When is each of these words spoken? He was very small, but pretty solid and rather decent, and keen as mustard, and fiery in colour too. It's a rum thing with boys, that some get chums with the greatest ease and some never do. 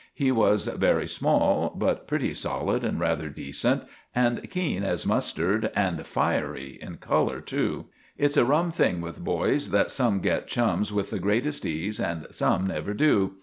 He 0.15 0.31
was 0.31 0.65
very 0.65 1.05
small, 1.05 1.75
but 1.77 2.07
pretty 2.07 2.33
solid 2.33 2.83
and 2.83 2.99
rather 2.99 3.29
decent, 3.29 3.83
and 4.15 4.49
keen 4.49 4.81
as 4.81 5.05
mustard, 5.05 5.69
and 5.75 6.03
fiery 6.07 6.79
in 6.81 6.97
colour 6.97 7.39
too. 7.39 7.85
It's 8.17 8.35
a 8.35 8.43
rum 8.43 8.71
thing 8.71 8.99
with 8.99 9.23
boys, 9.23 9.69
that 9.69 9.91
some 9.91 10.19
get 10.19 10.47
chums 10.47 10.91
with 10.91 11.11
the 11.11 11.19
greatest 11.19 11.67
ease 11.67 11.99
and 11.99 12.25
some 12.31 12.65
never 12.65 12.95
do. 12.95 13.35